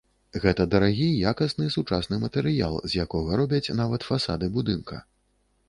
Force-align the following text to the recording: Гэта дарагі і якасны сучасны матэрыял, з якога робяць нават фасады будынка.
Гэта 0.43 0.63
дарагі 0.69 1.03
і 1.09 1.19
якасны 1.31 1.67
сучасны 1.75 2.19
матэрыял, 2.25 2.79
з 2.89 3.03
якога 3.05 3.31
робяць 3.43 3.73
нават 3.83 4.09
фасады 4.11 4.53
будынка. 4.59 4.95